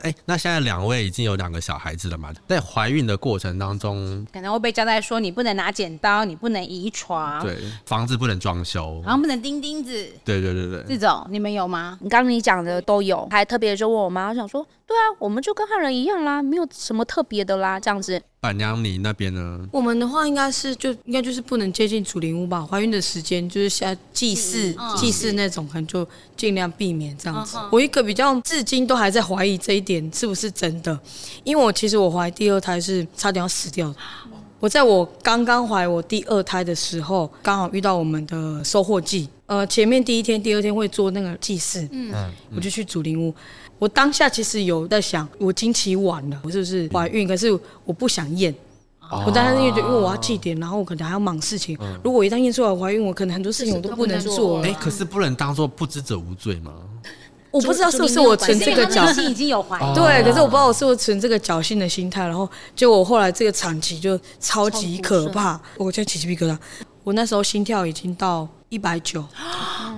[0.06, 2.32] 哎，那现在两位已经有两个小孩子了嘛？
[2.46, 9.90] 在怀孕的过程当中，可能会被交代说，你不能拿剪刀，你不能移床，对，房子不能装修，然后不能钉钉子，
[10.24, 11.98] 对对对对，这种你们有吗？
[12.00, 14.64] 你刚刚你讲的都有，还特别就问我妈，我想说。
[14.86, 18.22] 对啊，我们就跟汉人一样啦，没有什么特别的啦，这样子。
[18.40, 19.66] 板娘，你那边呢？
[19.72, 22.64] 我们的话应该是就应该就是不能接近祖灵屋吧。
[22.64, 27.56] 怀孕的时间就是像祭祀、嗯、祭祀那种，可能就尽量避免这样子。
[27.58, 30.96] 嗯、我一个比较至今都还在怀疑这一点是不是真的，
[31.42, 33.96] 因为我其实我怀第二胎是差点要死掉的。
[34.60, 39.28] 我在我刚刚怀我第二胎的时候，刚好遇到我们的收获季。
[39.46, 42.12] 呃，前面第一天、第二天会做那个祭祀，嗯，
[42.54, 43.32] 我就去祖灵屋。
[43.78, 47.28] 我当下其实有在想，我经期晚了，我是不是怀孕？
[47.28, 47.50] 可是
[47.84, 48.54] 我不想验。
[49.08, 51.78] 哦、我当时因为因为我要祭典，然后我可能还要忙事情。
[51.80, 54.60] 嗯、如果一旦验出来怀孕，我可能很多事情我都不能做。
[54.62, 56.72] 哎，可是不能当做不知者无罪吗？
[57.52, 59.94] 我不知道是不是我存这个侥幸，已经有怀孕。
[59.94, 66.58] 对，可是我不知道我是不是存这个侥幸的心态，然后就我后来这个产期就超级可怕，我就起鸡皮疙瘩。
[67.04, 69.24] 我那时候心跳已经到一百九，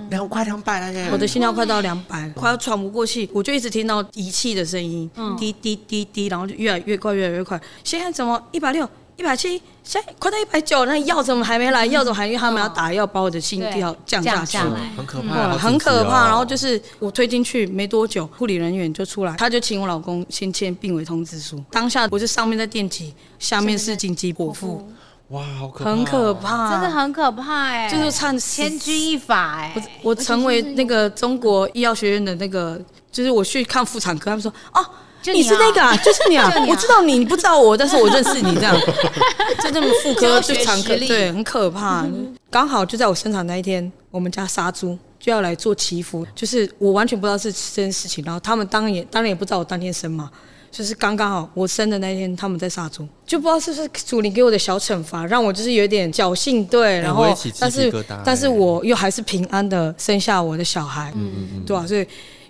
[0.09, 1.09] 两快两百了耶！
[1.11, 7.59] 我的心跳快到两百，快要喘不过气，我就一直听到仪器的声音，滴滴滴滴，然后就越来越快，越来越快。
[7.83, 8.87] 现在怎么一百六？
[9.17, 11.85] 一百七，现在快到一百九，那药怎么还没来？
[11.87, 12.25] 药怎么还？
[12.25, 14.57] 因为他们要打药，把我的心跳降下去，
[14.95, 16.27] 很可怕，很可怕。
[16.27, 21.61] 然后就是我推进去没多久，护理人员就出来，他就请我老公先签病危通知书。
[21.69, 24.89] 当下我是上面在电击，下面是紧急剖腹，
[25.29, 32.79] 哇，好可怕，很可怕，真的很可怕哎，就是唱千钧一发哎，我我成为那个中国医药学院的那个，
[33.11, 34.85] 就是我去看妇产科，他们说哦。
[35.25, 36.49] 你，你是那个啊， 就是你啊！
[36.69, 38.73] 我知道你，你不知道我，但是我认识你这样。
[39.61, 42.07] 就这么妇科就产科，对，很可怕。
[42.49, 48.23] 刚好就在我生产那一天，我们家杀猪就要来做祈福，就是我完全不知道是这件事情。
[48.23, 50.31] 然后他们当然也当然也不知道我当天生嘛，
[50.71, 57.25] 就是刚刚好我生的那一天他们在杀猪，就不知道是不是祖灵给我的小惩罚，让我就是有点侥幸，对，然后
[57.59, 61.85] 但是但是我又还是平安的生下我的小孩，嗯嗯嗯，对吧？
[61.85, 62.05] 所以。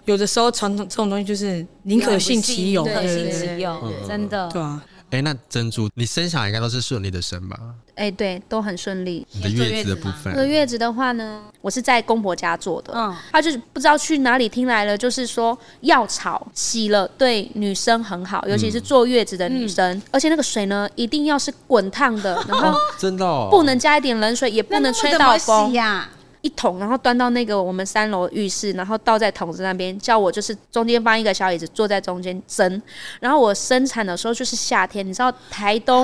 [0.05, 4.49] 有的时候传统这种东西就是宁可信其有，宁可信其有，真的。
[4.51, 4.83] 对啊。
[5.11, 7.57] 哎，那珍珠，你生小孩应该都是顺利的生吧？
[7.95, 9.25] 哎，对，都很顺利。
[9.31, 12.93] 你的月子的部分，我的月子的话呢，我是在公婆家做的。
[12.95, 26.09] 嗯，他就是不知道去哪里听来了，就是说药草洗了对女生很好，尤其是坐月子的女生，而且那个水呢一定要是滚烫的，然后真的不能加一点冷水，也不能吹到风呀。
[26.41, 32.81] 一桶，然后端到那个我们三楼浴室，然后倒在桶子那边，叫我就是中间放一个小椅子，坐在中间蒸。
[33.19, 36.03] 然后我生产的时候就是夏天，你知道台东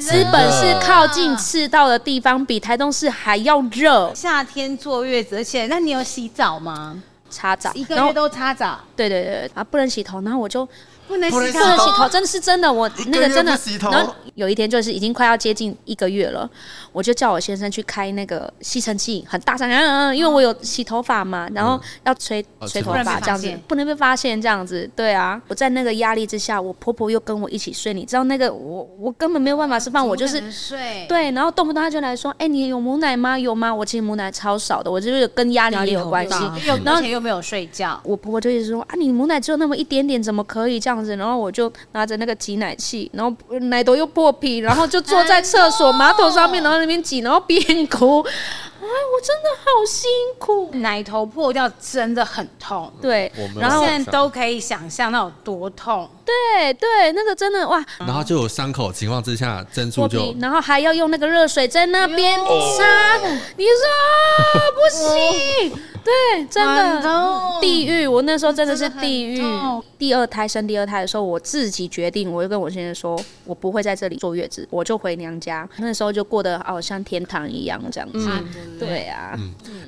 [0.00, 4.12] 资本是靠近赤道的地方，比台东市还要热。
[4.14, 7.02] 夏天坐月子，而且那你有洗澡吗？
[7.28, 8.80] 擦澡，一个月都擦澡。
[8.94, 10.66] 对对对，啊不能洗头，然后我就。
[11.06, 12.72] 不能洗头，不能洗头，真的是真的。
[12.72, 13.58] 我那个真的，
[13.90, 16.48] 然后有一天就是已经快要接近一个月了，
[16.92, 24.90] 我就叫我先生去开那个吸尘器，很大声，嗯嗯，因为我有洗头发嘛，然后要吹吹头发这样子，不能被发现这样子。
[24.96, 31.04] 对啊，我在那个压力之下，我婆婆又跟我一起睡，你知道那个我我根本没有办法释放，我就是睡。
[31.08, 33.38] 对，然后动不动他就来说，哎，你有母奶吗？
[33.38, 33.72] 有吗？
[33.74, 36.34] 我其实母奶超少的，我就是跟压力也有关系，
[36.84, 40.93] 然后又没有睡觉，我婆婆就一直说啊，你母奶只有那么一点点，怎么可以这样？
[40.94, 48.24] 这样子，然后我就拿着那个挤奶器，然后奶头又破皮，然后就坐在厕所马桶上面，然后那边挤，然后边哭。
[48.84, 50.70] 哎我真的好辛苦。
[50.74, 56.06] 奶头破掉真的很痛，对我们，然后现在都可以想象那有多痛。
[56.22, 63.18] 对对，那个真的哇，然后就有伤口情况之下，珍珠破就，然后还要用那个热水在那边擦，
[63.56, 63.88] 你说
[64.36, 64.42] 啊
[64.74, 68.06] 不行，对，真的痛地狱。
[68.06, 69.42] 我那时候真的是地狱。
[69.98, 75.66] 第二胎生第二胎的时候，我自己决定，我就跟我先生说，我不会在这里坐月子，我就回娘家。
[75.78, 78.28] 那时候就过得好像天堂一样这样子。
[78.78, 79.34] 对啊，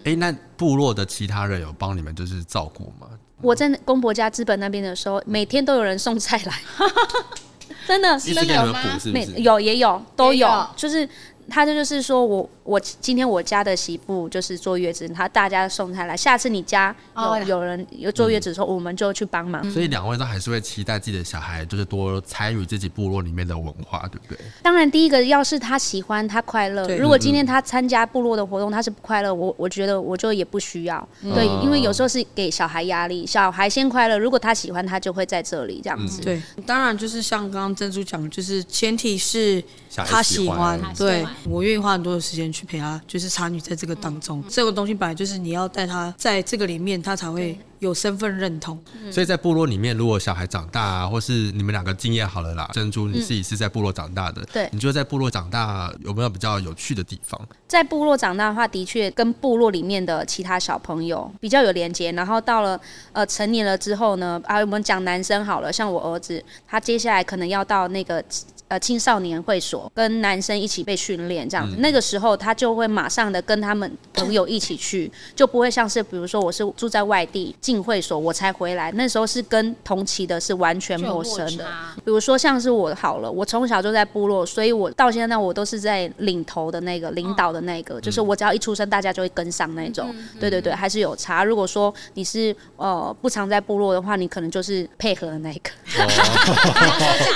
[0.04, 3.06] 哎、那部落的其他人有帮你们就是照顾吗？
[3.42, 6.86] 我在公婆家资本那边的时候，每天都有人送菜来，
[7.86, 9.26] 真的一直给你们补是不每？
[9.36, 11.06] 有也有都有，有就是
[11.50, 19.70] 他这就是说我我今天我家的媳妇就是坐月子，她大家送菜来，下次你家有、哦有人有坐月子的时候，我们就去帮忙。
[19.70, 24.38] 所以两位都还是会期待自己的小孩，就是多参与自己部落里面的文化，对不对？
[24.62, 26.88] 当然，第一个要是他喜欢，他快乐。
[26.96, 31.08] 如果今天他参加部落的活动，他是不快乐，我我觉得我就也不需要。
[31.22, 36.22] 对，因为有时候是给小孩压力，小孩先快乐，如果他喜欢，他就会在这里这样子。
[36.22, 39.62] 对，当然就是像刚刚珍珠讲，就是前提是
[39.94, 44.42] 他喜欢对我愿意花很多的时间去陪他，就是参与在这个当中。
[44.48, 48.82] 这个东西本来就是你要带他在这个里面，他才会有身份认同。
[49.10, 57.38] 所以在部落里面，如果小孩长大啊，或是你们两个经验好了啦，珍珠你自己是在部落长大的，对你觉得在部落长大有没有比较有趣的地方？
[57.68, 62.10] 在部落长大的话，的确跟部落里面的其他小朋友比较有连接。
[62.12, 62.80] 然后到了
[63.12, 68.24] 呃成年了之后呢，啊，我们讲男生好了，像我儿子，他接下来可能要到那个
[68.68, 71.76] 呃青少年会所，跟男生一起被训练这样子。
[71.78, 81.64] 那个时候他就会马上的跟他们朋友一起去，就不会像是比如说我是住在外地进会所我才回来，那时候是跟同期的是完全陌生的。
[81.96, 90.14] 比如说像是我好了，我从小就在部落，所以我到现在我都是在领头的那个领导的那个，就是我只要一出生，大家就会跟上那种。
[90.40, 91.44] 对对对，还是有差。
[91.44, 95.70] 如果说你是呃不常在部落的话，你可能就是配合 的那一个。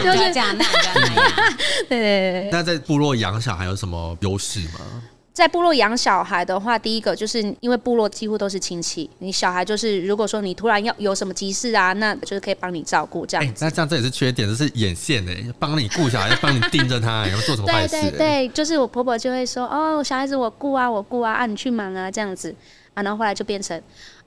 [0.00, 1.19] 不要这样，那样那样。
[1.88, 2.48] 对对对对。
[2.50, 5.02] 那在部落养小孩有什么优势吗？
[5.32, 13.64] 在部落养小孩的话，第一个就是因为部落几乎都是亲戚，你小孩就是如果说你突然要有什么急事啊，那就是可以帮你照顾这哎、样子。
[13.64, 18.10] 那这样这也是缺点，就是眼线哎，帮你顾小孩，帮你盯着他，然后做什么坏对事？
[18.10, 22.54] 对对，就是我婆婆就会说，哦，小孩子我顾啊，我顾啊，啊你去忙啊这样子
[22.92, 23.80] 啊，然后后来就变成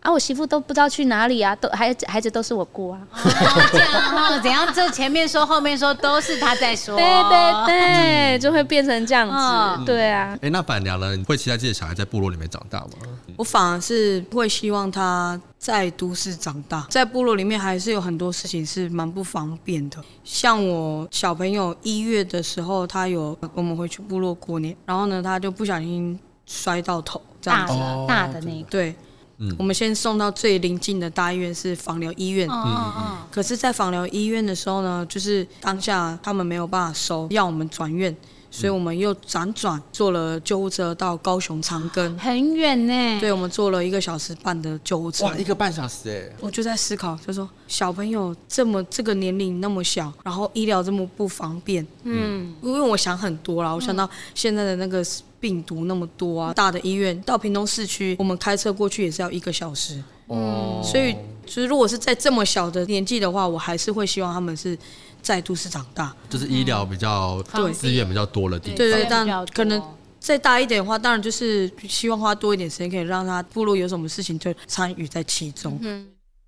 [0.04, 3.00] 啊，我媳妇都不知道去哪里啊，都孩子孩子都是我顾啊。
[3.14, 4.74] 哦，这样哦，怎样？
[4.74, 9.34] 这前面说后面说都是他在说，对对对，就会变成这样子。
[9.36, 11.16] 嗯对啊，哎、那板娘呢？
[11.16, 12.90] 你会期待自己的小孩在部落里面长大吗？
[13.38, 19.98] 我反而是会希望他在都市长大，在部落里面还是有很多事情是蛮不方便的。
[20.24, 27.74] 像我小朋友一月的时候，他有我们回去部落过年，然后呢，他就不小心摔到头，这样子。
[27.74, 28.96] 大的大的那个，对，
[29.38, 29.56] 嗯。
[29.58, 32.48] 我们先送到最临近的大医院是防疗医院。
[32.50, 38.16] 嗯嗯嗯，可是，在防疗医院的时候呢，就是当下他们没有办法收，要我们转院，
[38.56, 42.16] 所以我们又辗转坐了救护车到高雄长庚。
[42.20, 43.20] 很远呢。
[43.20, 45.26] 对，我们坐了一个小时半的救护车。
[45.26, 55.04] 哇，一个半小时哎，我就在思考，就说小朋友这么这个年龄那么小，然后医疗这么不方便，嗯，因为我想很多啦，我想到现在的那个
[55.40, 64.78] 病毒那么多啊，大的医院到屏东市区，我们开车过去也是要一个小时，哦，所以就是如果是在这么小的年纪的话，我还是会希望他们是
[65.24, 66.14] 在都市长大。
[66.30, 68.78] 就是医疗比较对资源比较多的地方。
[68.78, 69.82] 对对但可能
[70.20, 75.80] 再大一点的话，当然就是希望花多一点时间，可以让他部落有什么事情就参与在其中。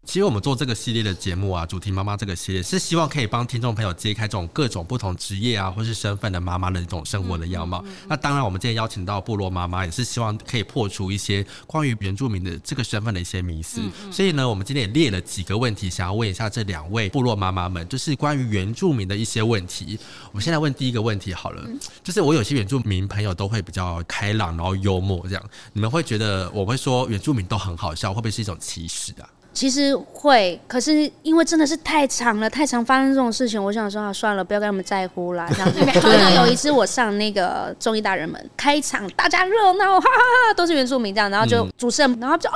[0.06, 7.84] 其实我们做这个系列的节目啊，主题妈妈这个系列是希望可以帮听众朋友揭开这种各种不同职业啊，或是身份的妈妈的一种生活的样貌。
[8.08, 13.82] 那当然，我们今天邀请到部落妈妈，也是希望可以破除一些关于原住民的这个身份的一些迷思。
[14.12, 20.00] 所以呢，我们今天也列了几个问题，想要问一下这两位部落妈妈们，就是关于原住民的一些问题。
[20.32, 21.68] 我们现在问第一个问题好了，
[22.04, 29.28] 就是我有些原住民朋友都会比较开朗，然后幽默这样，你们会觉得我会说原住民都很好笑，会不会是一种歧视啊？
[29.56, 35.50] 其实会，可是因为真的是太长了，太常发生这种事情，我想说啊，算了，不要跟他们在乎啦。
[35.56, 35.72] 这样。
[35.72, 42.54] 子，好像有一次我上那个综艺大人们开场，大家热闹，哈哈哈，都是原住民这样，然后就主持人，然后就哦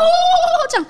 [0.70, 0.86] 这样，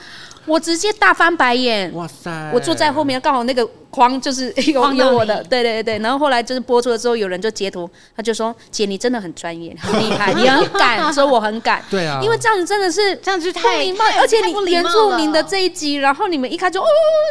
[0.46, 1.94] 我直接大翻白眼。
[1.94, 2.52] 哇塞！
[2.54, 6.00] 我坐在后面，刚好那个框就是有框到有我的，你对对对。
[6.00, 16.86] 然后后来就是播出了之后，有人就截图，他就说：“姐，你真的很专业，很厉害， 你很敢。”说我很敢，对啊因为这样子真的是这样子太礼貌，而且你原住民的这一集，然后你们一看就哦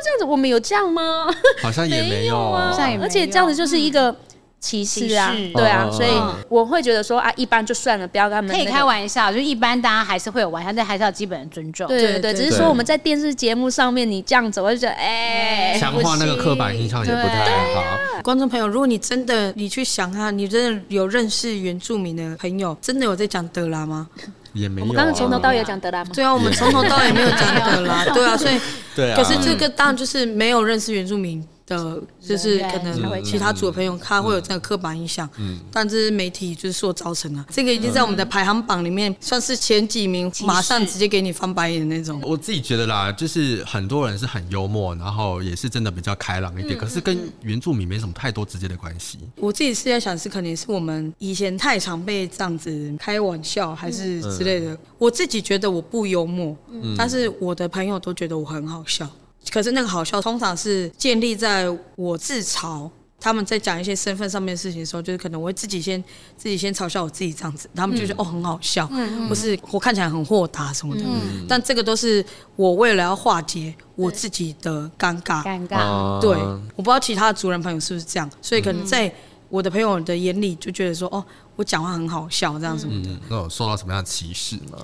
[0.05, 1.27] 这样子，我们有这样吗？
[1.63, 4.15] 好像也没有啊 而且这样子就是一个
[4.61, 6.11] 歧视啊，对啊，哦所以
[6.49, 11.87] 我会觉得说啊，一般就算了，不要跟他们、那个、可以开玩笑，就一般大家还是会有玩笑，但还是要基本的尊重。
[11.87, 17.83] 对对对，只是说我们在电视节目上面你这样子，我就觉得哎，强化那个刻板印象也不太好。
[18.23, 24.09] 观众朋友，如果你真的你去想啊，你真的有认识原住民的朋友，真的有在讲德拉吗？
[24.55, 24.91] 也没有、啊。
[24.91, 26.11] 我刚刚从头到尾有讲德拉吗？
[26.13, 28.59] 对啊，我们从头到尾没有讲德拉， 对啊，所以
[28.97, 29.17] 对啊。
[29.17, 42.21] 可是这个当然就是没有认识原住民的，就是可嗯能其他组的朋友他会有这个刻板印象，嗯，但这是媒体就是所造成的，这个已经在我们的排行榜里面算是前几名，马上直接给你翻白眼的那种。
[42.25, 49.19] 我自己觉得啦，就是很多人是很幽默，然后也是真的比较开朗一点，可是跟原住民没什么太多直接的关系。
[49.37, 54.77] 我自己是在想，是可能是我们以前太常被这样子开玩笑，还是之类的。
[54.99, 56.57] 我自己觉得我不幽默，
[56.97, 59.09] 但是我的朋友都觉得我很好笑。
[59.53, 62.91] 可是那个好笑，通常是建立在我自嘲，
[63.21, 66.03] 他们在讲一些身份上面的事情的时候，就是可能我会自己先
[66.37, 71.03] 自己先嘲笑我自己这样子，他们就觉得、嗯、哦很好笑，嗯、或是我看起来很豁达什么的。
[71.05, 72.25] 嗯、但这个都是
[72.57, 76.21] 我为了要化解我自己的尴尬，尴尬。
[76.21, 76.37] 对，
[76.77, 79.13] 我不知道其他的族人朋友是不是这样，所以可能在
[79.49, 81.25] 我的朋友的眼里就觉得说，哦，
[81.57, 83.11] 我讲话很好笑这样什么的。
[83.11, 84.79] 嗯、那有受到什么样的歧视吗？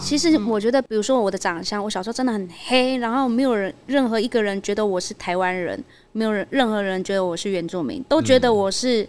[0.00, 5.80] 其实我觉得，比如说我的长相，我小时候真的很黑，然后没有人任何一个人觉得我是台湾人，
[6.12, 9.08] 没有人任何人觉得我是原住民，都觉得我是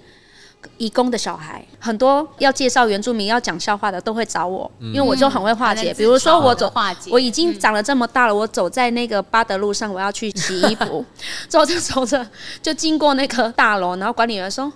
[0.78, 1.66] 移工的小孩。
[1.80, 5.94] 很多要介绍原住民要讲笑话的都会找我，因为我就很会化解。
[5.94, 6.72] 比如说我走，
[7.10, 11.04] 我已经长了这么大了，我走在那个巴德路上，我要去洗衣服，
[11.48, 12.28] 走着走着
[12.62, 14.72] 就经过那个大楼，然后管理员说。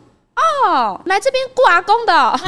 [0.66, 2.39] 哦，来这边雇阿公的，哦，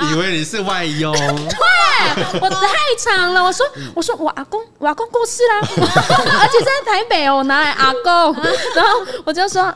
[0.10, 1.14] 以为你是外佣。
[1.14, 3.42] 对，我太长了。
[3.42, 5.60] 我说，我说我阿公，我阿公过世啦，
[6.40, 8.34] 而且在台北哦，我哪来阿公？
[8.74, 9.72] 然后我就说。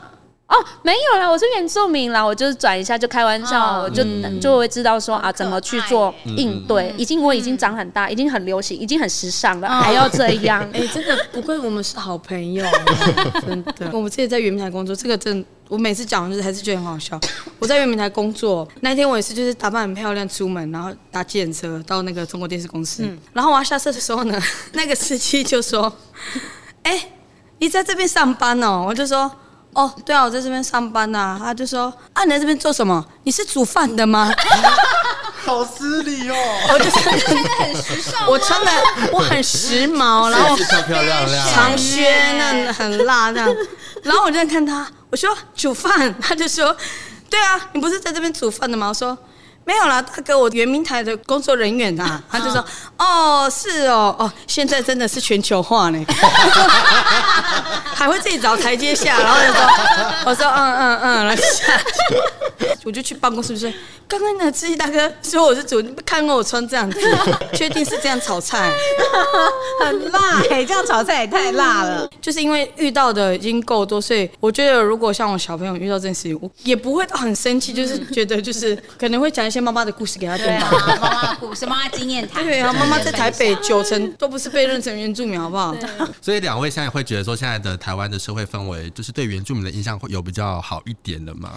[0.51, 6.93] 哦，没有啦，我是原住民啦，我就是转一下就开玩笑，哦、我就、嗯、就会知道说啊，怎么去做应对。
[6.97, 10.61] 已经我已经长很大，已经很流行，已经很时尚了，还要这样？
[10.73, 12.65] 哎、欸，真的不愧我们是好朋友，
[13.47, 13.89] 真的。
[13.93, 17.17] 我们之前在原民台工作，这个真的，我每次讲就是还是觉得很好笑。
[17.57, 24.37] 我在原民台工作那天，我也是就是打扮很漂亮出门，然后搭计程车到那个中国电视公司，嗯、然后我要下车的时候呢，
[24.73, 25.93] 那个司机就说
[26.83, 27.11] ：“哎、欸，
[27.59, 29.31] 你在这边上班哦？”我就说。
[29.73, 31.39] 哦，对啊，我在这边上班呐、啊。
[31.41, 33.05] 他就说：“啊，你在这边做什么？
[33.23, 34.31] 你是煮饭的吗？”
[35.43, 36.35] 好失礼哦！
[36.73, 37.11] 我就穿的
[37.59, 38.71] 很时尚，我穿的
[39.11, 43.49] 我很时髦， 然后漂漂亮亮，长靴那很辣这样。
[44.03, 46.75] 然后我就在看他，我说煮饭，他就说
[47.29, 49.17] ：“对啊，你不是在这边煮饭的吗？”我说。
[49.63, 52.65] 没有啦，大哥，我圆明台的工作人员啊， 他就说，
[52.97, 56.05] 哦，是哦，哦，现在真的是全球化呢，
[57.93, 59.61] 还会自己找台阶下，然后就说，
[60.25, 62.15] 我说，嗯嗯嗯，然后下去，
[62.83, 63.71] 我就去办公室说，
[64.07, 66.99] 刚刚那个司机大哥说我是主，看过我穿这样子，
[67.55, 68.69] 确定是这样炒菜，
[69.85, 79.61] 很辣哎、欸，这样炒菜也太辣了，就是因为遇到的已经够多，所以我觉得如果像我小朋友遇到这件事情，我也不会很生气，就是觉得就是可能会讲一些。
[79.61, 80.71] 妈妈的故事给他听吧。
[80.71, 82.41] 妈妈的故事，妈妈经验谈。
[82.43, 85.75] 对啊，妈妈在台北九成都不是被认成原住民，好不好？
[86.19, 91.51] 所以两位现在会觉得说，现在的台湾的社会氛围，就是对原住民的印象会有比较好一点的吗？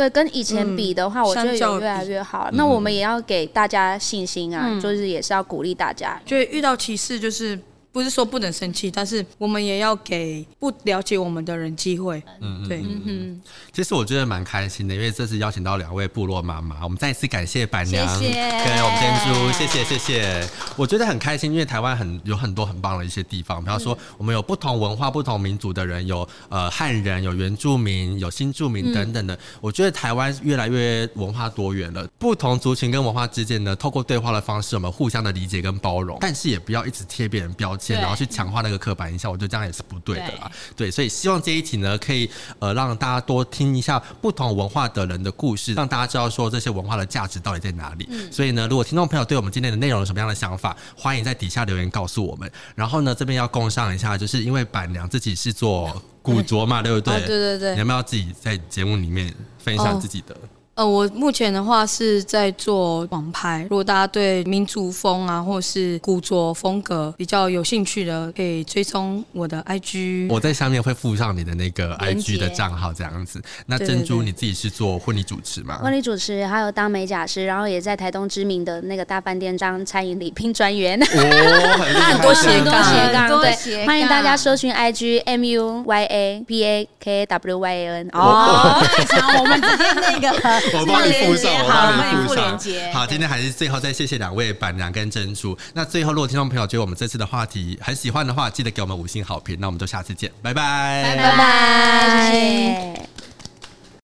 [0.00, 2.48] 对，跟以前比的话，我觉得有越来越好。
[2.52, 6.18] 那我们也要给大家信心啊，就是也是要鼓励大家。
[6.24, 7.58] 就遇到歧视，就是。
[7.92, 12.22] 不是说不能生气，但是我们也要给不了解我们的人机会。
[12.40, 12.80] 嗯，对。
[12.82, 13.40] 嗯哼。
[13.72, 20.48] 其实我觉得蛮开心的，因为这次邀请到两位部落妈妈，我们再一次感谢板娘跟我们天珠，谢谢谢谢。
[20.76, 29.36] 我觉得很开心，因为台湾很有很多很棒的一些地方，比方说我们有不同文化、不同民族的人，有呃汉人、有原住民、有新住民等等的。
[29.60, 37.79] 我觉得台湾越来越文化多元了，不同族群跟文化之间呢，透过对话的方式，我们互相的理解跟包容，但是也不要一直贴别人标。
[37.88, 40.50] 然后去强化那个刻板印象，我觉得这样也是不对的啦。
[40.76, 48.06] 对，对，所以希望这一题呢，可以呃让大家多听一下不同文化的人的故事，让大家知道说这些文化的价值到底在哪里。
[48.10, 52.50] 嗯、所以呢，如果听众朋友对我们今天的内容有什么样的想法，欢迎在底下留言告诉我们。
[52.74, 57.20] 然后呢，这边要工商一下，就是因为板娘自己是做古着嘛，对不对？
[57.26, 57.72] 对对对。
[57.72, 60.34] 你要不要自己在节目里面分享自己的？
[60.34, 63.66] 哦呃，我目前的话是在做网拍。
[63.68, 70.28] 如果大家对民族风啊，或是古着风格比较有兴趣的，可以追踪我的 IG。
[70.30, 73.42] 我在下面会附上你的那个 IG 的账号，这样子。
[73.66, 75.76] 那珍珠，你自己是做婚礼主持吗？
[75.82, 80.98] 婚礼主持，还有当美甲师，然后也在台东知名的那个大饭店当餐饮礼聘专员。
[81.02, 81.06] 哦，
[82.10, 88.08] 很多斜杠，对，欢迎大家搜寻 IG M U Y A B A K W Y A N。
[88.12, 88.80] 哦，
[89.20, 90.69] 好，我们直接那个。
[90.78, 92.58] 我帮你附上，我帮你附上。
[92.92, 95.56] 好，今天还是最后再谢谢两位板娘跟珍珠。
[95.74, 99.56] 那最后，如果听众朋友觉得我们这次的话题很喜欢的话，记得给我们五星好评。
[99.60, 103.29] 那我们就下次见，拜拜，拜拜，谢谢。